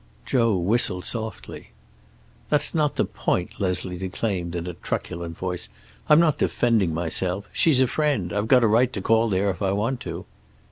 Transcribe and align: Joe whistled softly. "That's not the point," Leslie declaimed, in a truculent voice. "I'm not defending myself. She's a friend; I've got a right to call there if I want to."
Joe 0.25 0.57
whistled 0.57 1.05
softly. 1.05 1.69
"That's 2.49 2.73
not 2.73 2.95
the 2.95 3.05
point," 3.05 3.59
Leslie 3.59 3.99
declaimed, 3.99 4.55
in 4.55 4.65
a 4.65 4.73
truculent 4.73 5.37
voice. 5.37 5.69
"I'm 6.09 6.19
not 6.19 6.39
defending 6.39 6.91
myself. 6.91 7.47
She's 7.53 7.81
a 7.81 7.87
friend; 7.87 8.33
I've 8.33 8.47
got 8.47 8.63
a 8.63 8.67
right 8.67 8.91
to 8.93 9.01
call 9.03 9.29
there 9.29 9.51
if 9.51 9.61
I 9.61 9.73
want 9.73 9.99
to." 9.99 10.25